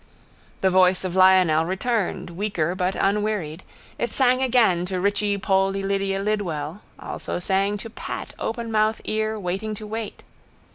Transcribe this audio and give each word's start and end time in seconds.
The 0.61 0.71
voice 0.71 1.03
of 1.03 1.15
Lionel 1.15 1.63
returned, 1.65 2.31
weaker 2.31 2.73
but 2.73 2.95
unwearied. 2.95 3.61
It 3.99 4.11
sang 4.11 4.41
again 4.41 4.83
to 4.87 4.99
Richie 4.99 5.37
Poldy 5.37 5.83
Lydia 5.83 6.19
Lidwell 6.19 6.81
also 6.99 7.37
sang 7.37 7.77
to 7.77 7.89
Pat 7.91 8.33
open 8.39 8.71
mouth 8.71 8.99
ear 9.03 9.39
waiting 9.39 9.75
to 9.75 9.85
wait. 9.85 10.23